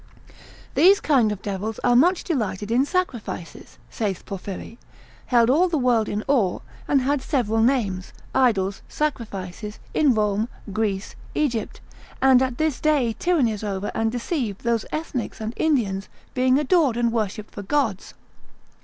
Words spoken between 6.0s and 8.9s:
in awe, and had several names, idols,